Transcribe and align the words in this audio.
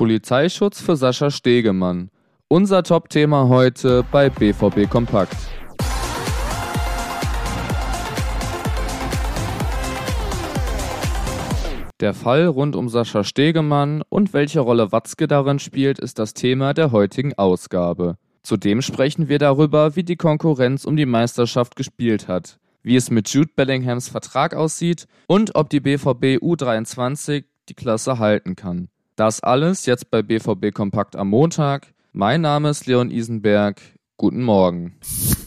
Polizeischutz 0.00 0.80
für 0.80 0.96
Sascha 0.96 1.30
Stegemann. 1.30 2.08
Unser 2.48 2.82
Top-Thema 2.82 3.48
heute 3.48 4.02
bei 4.10 4.30
BVB 4.30 4.88
Kompakt. 4.88 5.36
Der 12.00 12.14
Fall 12.14 12.46
rund 12.46 12.76
um 12.76 12.88
Sascha 12.88 13.24
Stegemann 13.24 14.02
und 14.08 14.32
welche 14.32 14.60
Rolle 14.60 14.90
Watzke 14.90 15.28
darin 15.28 15.58
spielt, 15.58 15.98
ist 15.98 16.18
das 16.18 16.32
Thema 16.32 16.72
der 16.72 16.92
heutigen 16.92 17.34
Ausgabe. 17.36 18.16
Zudem 18.42 18.80
sprechen 18.80 19.28
wir 19.28 19.38
darüber, 19.38 19.96
wie 19.96 20.02
die 20.02 20.16
Konkurrenz 20.16 20.86
um 20.86 20.96
die 20.96 21.04
Meisterschaft 21.04 21.76
gespielt 21.76 22.26
hat, 22.26 22.58
wie 22.82 22.96
es 22.96 23.10
mit 23.10 23.28
Jude 23.28 23.50
Bellinghams 23.54 24.08
Vertrag 24.08 24.54
aussieht 24.54 25.06
und 25.26 25.56
ob 25.56 25.68
die 25.68 25.80
BVB 25.80 26.40
U23 26.42 27.44
die 27.68 27.74
Klasse 27.74 28.18
halten 28.18 28.56
kann. 28.56 28.88
Das 29.20 29.42
alles 29.42 29.84
jetzt 29.84 30.10
bei 30.10 30.22
BVB 30.22 30.72
Kompakt 30.72 31.14
am 31.14 31.28
Montag. 31.28 31.92
Mein 32.14 32.40
Name 32.40 32.70
ist 32.70 32.86
Leon 32.86 33.10
Isenberg. 33.10 33.78
Guten 34.16 34.42
Morgen. 34.42 34.96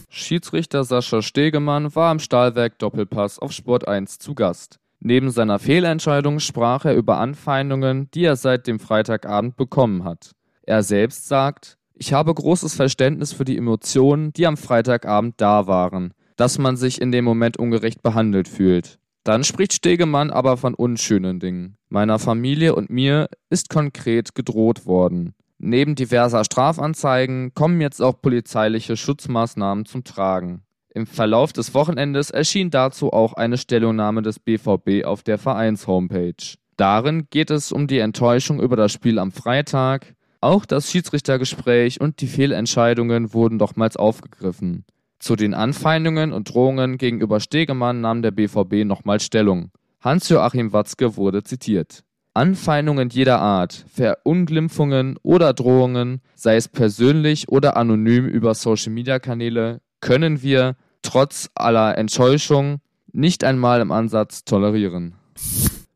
Schiedsrichter 0.08 0.84
Sascha 0.84 1.22
Stegemann 1.22 1.92
war 1.96 2.12
am 2.12 2.20
Stahlwerk 2.20 2.78
Doppelpass 2.78 3.40
auf 3.40 3.50
Sport 3.50 3.88
1 3.88 4.20
zu 4.20 4.36
Gast. 4.36 4.78
Neben 5.00 5.30
seiner 5.30 5.58
Fehlentscheidung 5.58 6.38
sprach 6.38 6.84
er 6.84 6.94
über 6.94 7.18
Anfeindungen, 7.18 8.08
die 8.14 8.24
er 8.24 8.36
seit 8.36 8.68
dem 8.68 8.78
Freitagabend 8.78 9.56
bekommen 9.56 10.04
hat. 10.04 10.36
Er 10.62 10.84
selbst 10.84 11.26
sagt, 11.26 11.76
ich 11.94 12.12
habe 12.12 12.32
großes 12.32 12.76
Verständnis 12.76 13.32
für 13.32 13.44
die 13.44 13.58
Emotionen, 13.58 14.32
die 14.34 14.46
am 14.46 14.56
Freitagabend 14.56 15.34
da 15.38 15.66
waren, 15.66 16.14
dass 16.36 16.58
man 16.58 16.76
sich 16.76 17.00
in 17.00 17.10
dem 17.10 17.24
Moment 17.24 17.56
ungerecht 17.56 18.04
behandelt 18.04 18.46
fühlt. 18.46 19.00
Dann 19.24 19.42
spricht 19.42 19.72
Stegemann 19.72 20.30
aber 20.30 20.58
von 20.58 20.74
unschönen 20.74 21.40
Dingen. 21.40 21.78
Meiner 21.88 22.18
Familie 22.18 22.74
und 22.74 22.90
mir 22.90 23.28
ist 23.48 23.70
konkret 23.70 24.34
gedroht 24.34 24.84
worden. 24.84 25.34
Neben 25.58 25.94
diverser 25.94 26.44
Strafanzeigen 26.44 27.54
kommen 27.54 27.80
jetzt 27.80 28.02
auch 28.02 28.20
polizeiliche 28.20 28.98
Schutzmaßnahmen 28.98 29.86
zum 29.86 30.04
Tragen. 30.04 30.62
Im 30.90 31.06
Verlauf 31.06 31.54
des 31.54 31.72
Wochenendes 31.72 32.30
erschien 32.30 32.70
dazu 32.70 33.12
auch 33.12 33.32
eine 33.32 33.56
Stellungnahme 33.56 34.20
des 34.20 34.38
BVB 34.38 35.06
auf 35.06 35.22
der 35.22 35.38
Vereins-Homepage. 35.38 36.56
Darin 36.76 37.26
geht 37.30 37.50
es 37.50 37.72
um 37.72 37.86
die 37.86 37.98
Enttäuschung 37.98 38.60
über 38.60 38.76
das 38.76 38.92
Spiel 38.92 39.18
am 39.18 39.32
Freitag. 39.32 40.14
Auch 40.40 40.66
das 40.66 40.90
Schiedsrichtergespräch 40.90 42.00
und 42.00 42.20
die 42.20 42.26
Fehlentscheidungen 42.26 43.32
wurden 43.32 43.56
nochmals 43.56 43.96
aufgegriffen. 43.96 44.84
Zu 45.24 45.36
den 45.36 45.54
Anfeindungen 45.54 46.34
und 46.34 46.52
Drohungen 46.52 46.98
gegenüber 46.98 47.40
Stegemann 47.40 48.02
nahm 48.02 48.20
der 48.20 48.30
BVB 48.30 48.84
nochmal 48.84 49.20
Stellung. 49.20 49.70
Hans-Joachim 50.02 50.74
Watzke 50.74 51.16
wurde 51.16 51.42
zitiert. 51.42 52.04
Anfeindungen 52.34 53.08
jeder 53.08 53.40
Art, 53.40 53.86
Verunglimpfungen 53.90 55.18
oder 55.22 55.54
Drohungen, 55.54 56.20
sei 56.34 56.56
es 56.56 56.68
persönlich 56.68 57.48
oder 57.48 57.78
anonym 57.78 58.26
über 58.26 58.52
Social-Media-Kanäle, 58.52 59.80
können 60.02 60.42
wir, 60.42 60.76
trotz 61.00 61.48
aller 61.54 61.96
Enttäuschung, 61.96 62.80
nicht 63.10 63.44
einmal 63.44 63.80
im 63.80 63.92
Ansatz 63.92 64.44
tolerieren. 64.44 65.14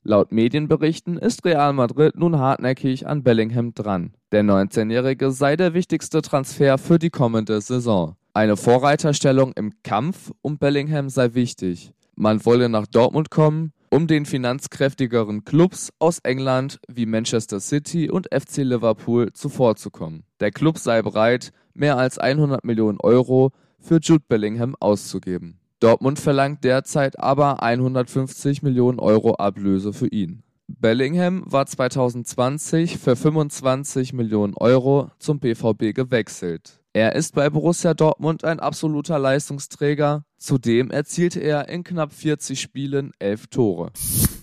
Laut 0.05 0.33
Medienberichten 0.33 1.19
ist 1.19 1.45
Real 1.45 1.75
Madrid 1.75 2.17
nun 2.17 2.39
hartnäckig 2.39 3.07
an 3.07 3.25
Bellingham 3.25 3.75
dran. 3.75 4.15
Der 4.33 4.43
19-Jährige 4.43 5.33
sei 5.33 5.57
der 5.57 5.75
wichtigste 5.75 6.23
Transfer 6.23 6.79
für 6.79 6.99
die 6.99 7.11
kommende 7.11 7.61
Saison. 7.61 8.17
Eine 8.39 8.57
Vorreiterstellung 8.57 9.53
im 9.57 9.73
Kampf 9.83 10.31
um 10.43 10.59
Bellingham 10.59 11.09
sei 11.09 11.35
wichtig. 11.35 11.93
Man 12.15 12.47
wolle 12.47 12.69
nach 12.69 12.87
Dortmund 12.87 13.31
kommen, 13.31 13.73
um 13.91 14.07
den 14.07 14.27
finanzkräftigeren 14.27 15.45
Clubs 15.45 15.91
aus 15.99 16.21
England 16.21 16.79
wie 16.87 17.05
Manchester 17.05 17.59
City 17.59 18.09
und 18.09 18.29
FC 18.33 18.59
Liverpool 18.59 19.33
zuvorzukommen. 19.33 20.23
Der 20.39 20.53
Club 20.53 20.79
sei 20.79 21.03
bereit, 21.03 21.51
mehr 21.75 21.97
als 21.99 22.21
100 22.21 22.65
Millionen 22.65 23.01
Euro 23.01 23.51
für 23.81 23.99
Jude 24.01 24.23
Bellingham 24.29 24.77
auszugeben. 24.79 25.59
Dortmund 25.81 26.21
verlangt 26.21 26.63
derzeit 26.63 27.19
aber 27.19 27.61
150 27.65 28.63
Millionen 28.63 29.01
Euro 29.01 29.35
Ablöse 29.35 29.93
für 29.93 30.07
ihn. 30.07 30.45
Bellingham 30.69 31.43
war 31.45 31.67
2020 31.67 32.99
für 32.99 33.17
25 33.17 34.13
Millionen 34.13 34.55
Euro 34.55 35.11
zum 35.19 35.41
BVB 35.41 35.93
gewechselt. 35.93 36.79
Er 36.99 37.15
ist 37.15 37.37
bei 37.37 37.49
Borussia 37.49 37.95
Dortmund 37.95 38.43
ein 38.43 38.59
absoluter 38.59 39.21
Leistungsträger. 39.21 40.25
Zudem 40.37 40.91
erzielte 40.91 41.39
er 41.39 41.69
in 41.69 41.85
knapp 41.85 42.13
40 42.13 42.61
Spielen 42.61 43.13
elf 43.21 43.47
Tore. 43.47 43.93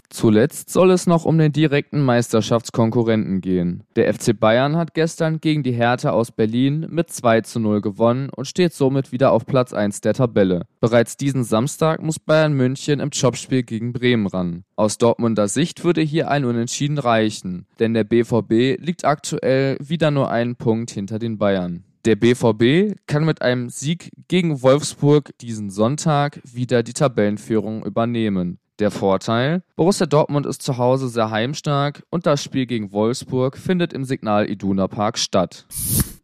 Zuletzt 0.09 0.69
soll 0.69 0.91
es 0.91 1.05
noch 1.05 1.25
um 1.25 1.37
den 1.37 1.51
direkten 1.51 1.99
Meisterschaftskonkurrenten 1.99 3.41
gehen. 3.41 3.83
Der 3.97 4.13
FC 4.13 4.39
Bayern 4.39 4.77
hat 4.77 4.93
gestern 4.93 5.41
gegen 5.41 5.63
die 5.63 5.73
Hertha 5.73 6.11
aus 6.11 6.31
Berlin 6.31 6.87
mit 6.89 7.09
2 7.11 7.41
zu 7.41 7.59
0 7.59 7.81
gewonnen 7.81 8.29
und 8.29 8.45
steht 8.47 8.71
somit 8.71 9.11
wieder 9.11 9.33
auf 9.33 9.45
Platz 9.45 9.73
1 9.73 9.99
der 9.99 10.13
Tabelle. 10.13 10.61
Bereits 10.79 11.17
diesen 11.17 11.43
Samstag 11.43 12.01
muss 12.01 12.19
Bayern 12.19 12.53
München 12.53 13.01
im 13.01 13.09
Jobspiel 13.09 13.63
gegen 13.63 13.91
Bremen 13.91 14.27
ran. 14.27 14.63
Aus 14.77 14.97
Dortmunder 14.97 15.49
Sicht 15.49 15.83
würde 15.83 15.99
hier 15.99 16.29
ein 16.31 16.45
Unentschieden 16.45 16.99
reichen, 16.99 17.67
denn 17.79 17.93
der 17.93 18.05
BVB 18.05 18.79
liegt 18.79 19.03
aktuell 19.03 19.75
wieder 19.81 20.09
nur 20.09 20.31
einen 20.31 20.55
Punkt 20.55 20.91
hinter 20.91 21.19
den 21.19 21.37
Bayern. 21.37 21.83
Der 22.05 22.15
BVB 22.15 22.99
kann 23.07 23.25
mit 23.25 23.41
einem 23.41 23.69
Sieg 23.69 24.11
gegen 24.27 24.61
Wolfsburg 24.61 25.35
diesen 25.39 25.71
Sonntag 25.71 26.39
wieder 26.43 26.83
die 26.83 26.93
Tabellenführung 26.93 27.83
übernehmen. 27.83 28.59
Der 28.77 28.91
Vorteil: 28.91 29.63
Borussia 29.75 30.05
Dortmund 30.05 30.45
ist 30.45 30.61
zu 30.61 30.77
Hause 30.77 31.09
sehr 31.09 31.31
heimstark 31.31 32.03
und 32.11 32.27
das 32.27 32.43
Spiel 32.43 32.67
gegen 32.67 32.91
Wolfsburg 32.91 33.57
findet 33.57 33.91
im 33.91 34.05
Signal 34.05 34.47
Iduna 34.47 34.87
Park 34.87 35.17
statt. 35.17 35.65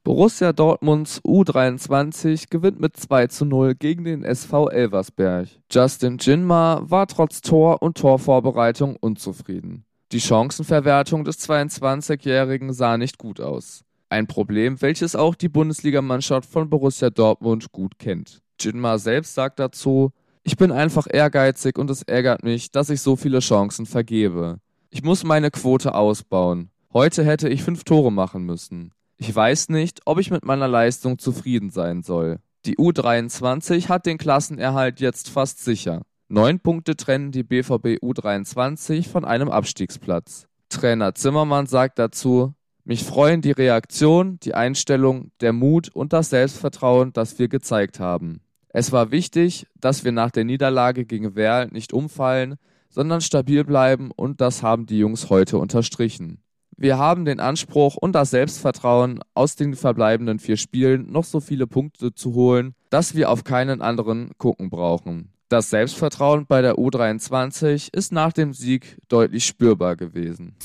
Borussia 0.04 0.54
Dortmunds 0.54 1.20
U23 1.24 2.52
gewinnt 2.52 2.80
mit 2.80 2.96
2 2.96 3.28
zu 3.28 3.46
0 3.46 3.74
gegen 3.74 4.04
den 4.04 4.24
SV 4.24 4.70
Elversberg. 4.70 5.48
Justin 5.72 6.20
Jinma 6.20 6.84
war 6.84 7.08
trotz 7.08 7.42
Tor 7.42 7.82
und 7.82 7.98
Torvorbereitung 7.98 8.98
unzufrieden. 8.98 9.86
Die 10.12 10.22
Chancenverwertung 10.22 11.24
des 11.24 11.40
22-Jährigen 11.50 12.72
sah 12.72 12.98
nicht 13.00 13.18
gut 13.18 13.42
aus. 13.42 13.84
Ein 14.12 14.28
Problem, 14.28 14.82
welches 14.82 15.16
auch 15.16 15.36
die 15.36 15.48
Bundesligamannschaft 15.48 16.50
von 16.50 16.70
Borussia 16.70 17.10
Dortmund 17.10 17.72
gut 17.72 17.98
kennt. 17.98 18.42
Jinma 18.60 18.98
selbst 18.98 19.36
sagt 19.36 19.58
dazu, 19.58 20.12
ich 20.44 20.58
bin 20.58 20.74
einfach 20.74 21.08
ehrgeizig 21.10 21.78
und 21.78 21.90
es 21.90 22.02
ärgert 22.02 22.44
mich, 22.44 22.72
dass 22.72 22.90
ich 22.90 23.00
so 23.00 23.16
viele 23.16 23.40
Chancen 23.40 23.86
vergebe. 23.86 24.58
Ich 24.90 25.02
muss 25.02 25.24
meine 25.24 25.50
Quote 25.50 25.96
ausbauen. 25.96 26.72
Heute 26.92 27.24
hätte 27.24 27.48
ich 27.48 27.64
fünf 27.64 27.86
Tore 27.86 28.12
machen 28.12 28.46
müssen. 28.46 28.92
Ich 29.16 29.34
weiß 29.34 29.70
nicht, 29.70 30.02
ob 30.04 30.20
ich 30.20 30.30
mit 30.30 30.44
meiner 30.44 30.68
Leistung 30.68 31.18
zufrieden 31.18 31.70
sein 31.70 32.04
soll. 32.04 32.40
Die 32.66 32.76
U23 32.76 33.88
hat 33.88 34.06
den 34.06 34.18
Klassenerhalt 34.18 35.00
jetzt 35.00 35.30
fast 35.30 35.64
sicher. 35.64 36.02
Neun 36.28 36.60
Punkte 36.60 36.98
trennen 36.98 37.32
die 37.32 37.44
BVB 37.44 38.04
U23 38.04 39.08
von 39.08 39.24
einem 39.24 39.48
Abstiegsplatz. 39.48 40.48
Trainer 40.68 41.16
Zimmermann 41.16 41.68
sagt 41.68 41.98
dazu, 41.98 42.56
mich 42.92 43.06
freuen 43.06 43.40
die 43.40 43.52
Reaktion, 43.52 44.38
die 44.42 44.54
Einstellung, 44.54 45.32
der 45.40 45.54
Mut 45.54 45.88
und 45.94 46.12
das 46.12 46.30
Selbstvertrauen, 46.30 47.14
das 47.14 47.40
wir 47.40 47.48
gezeigt 47.48 48.02
haben. 48.02 48.42
Es 48.68 48.92
war 48.92 49.12
wichtig, 49.12 49.66
dass 49.80 50.04
wir 50.04 50.12
nach 50.12 50.30
der 50.30 50.44
Niederlage 50.44 51.06
gegen 51.06 51.34
Werl 51.34 51.70
nicht 51.72 51.94
umfallen, 51.94 52.56
sondern 52.90 53.22
stabil 53.22 53.64
bleiben 53.64 54.12
und 54.14 54.42
das 54.42 54.62
haben 54.62 54.88
die 54.88 54.98
Jungs 54.98 55.30
heute 55.30 55.58
unterstrichen. 55.58 56.44
Wir 56.76 56.98
haben 56.98 57.24
den 57.24 57.40
Anspruch 57.40 57.96
und 57.96 58.12
das 58.12 58.32
Selbstvertrauen, 58.32 59.22
aus 59.36 59.56
den 59.56 59.76
verbleibenden 59.76 60.40
vier 60.40 60.58
Spielen 60.58 61.10
noch 61.14 61.24
so 61.24 61.40
viele 61.40 61.68
Punkte 61.68 62.14
zu 62.14 62.34
holen, 62.34 62.76
dass 62.90 63.16
wir 63.16 63.30
auf 63.30 63.46
keinen 63.46 63.82
anderen 63.82 64.32
gucken 64.38 64.70
brauchen. 64.70 65.32
Das 65.48 65.70
Selbstvertrauen 65.70 66.46
bei 66.46 66.62
der 66.62 66.76
U23 66.76 67.96
ist 67.96 68.12
nach 68.12 68.34
dem 68.34 68.52
Sieg 68.52 68.98
deutlich 69.08 69.46
spürbar 69.46 69.96
gewesen. 69.96 70.58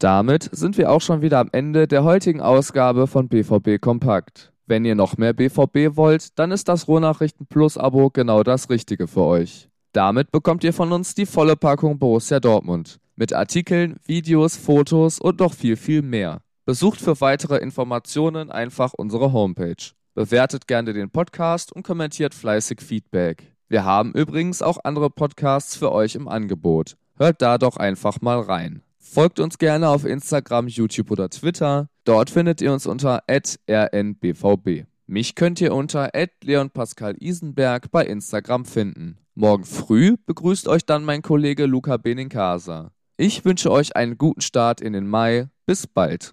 Damit 0.00 0.48
sind 0.50 0.78
wir 0.78 0.90
auch 0.90 1.02
schon 1.02 1.20
wieder 1.20 1.38
am 1.40 1.50
Ende 1.52 1.86
der 1.86 2.04
heutigen 2.04 2.40
Ausgabe 2.40 3.06
von 3.06 3.28
BVB 3.28 3.78
Kompakt. 3.78 4.50
Wenn 4.64 4.86
ihr 4.86 4.94
noch 4.94 5.18
mehr 5.18 5.34
BVB 5.34 5.94
wollt, 5.94 6.38
dann 6.38 6.52
ist 6.52 6.68
das 6.68 6.88
Rohnachrichten 6.88 7.44
Plus 7.46 7.76
Abo 7.76 8.08
genau 8.08 8.42
das 8.42 8.70
Richtige 8.70 9.06
für 9.06 9.24
euch. 9.24 9.68
Damit 9.92 10.30
bekommt 10.30 10.64
ihr 10.64 10.72
von 10.72 10.90
uns 10.92 11.14
die 11.14 11.26
volle 11.26 11.54
Packung 11.54 11.98
Borussia 11.98 12.40
Dortmund. 12.40 12.98
Mit 13.14 13.34
Artikeln, 13.34 13.96
Videos, 14.06 14.56
Fotos 14.56 15.20
und 15.20 15.38
noch 15.38 15.52
viel, 15.52 15.76
viel 15.76 16.00
mehr. 16.00 16.40
Besucht 16.64 16.98
für 16.98 17.20
weitere 17.20 17.58
Informationen 17.58 18.50
einfach 18.50 18.94
unsere 18.94 19.34
Homepage. 19.34 19.92
Bewertet 20.14 20.66
gerne 20.66 20.94
den 20.94 21.10
Podcast 21.10 21.72
und 21.72 21.82
kommentiert 21.82 22.32
fleißig 22.32 22.80
Feedback. 22.80 23.54
Wir 23.68 23.84
haben 23.84 24.12
übrigens 24.12 24.62
auch 24.62 24.78
andere 24.82 25.10
Podcasts 25.10 25.76
für 25.76 25.92
euch 25.92 26.14
im 26.14 26.26
Angebot. 26.26 26.96
Hört 27.18 27.42
da 27.42 27.58
doch 27.58 27.76
einfach 27.76 28.22
mal 28.22 28.40
rein. 28.40 28.80
Folgt 29.02 29.40
uns 29.40 29.58
gerne 29.58 29.88
auf 29.88 30.04
Instagram, 30.04 30.68
YouTube 30.68 31.10
oder 31.10 31.30
Twitter. 31.30 31.88
Dort 32.04 32.30
findet 32.30 32.60
ihr 32.60 32.72
uns 32.72 32.86
unter 32.86 33.22
rnbvb. 33.28 34.84
Mich 35.06 35.34
könnt 35.34 35.60
ihr 35.60 35.74
unter 35.74 36.10
leonpascal 36.44 37.16
Isenberg 37.18 37.90
bei 37.90 38.04
Instagram 38.04 38.66
finden. 38.66 39.18
Morgen 39.34 39.64
früh 39.64 40.16
begrüßt 40.26 40.68
euch 40.68 40.84
dann 40.84 41.04
mein 41.04 41.22
Kollege 41.22 41.66
Luca 41.66 41.96
Benincasa. 41.96 42.92
Ich 43.16 43.44
wünsche 43.44 43.72
euch 43.72 43.96
einen 43.96 44.18
guten 44.18 44.42
Start 44.42 44.80
in 44.80 44.92
den 44.92 45.08
Mai. 45.08 45.48
Bis 45.66 45.86
bald. 45.86 46.28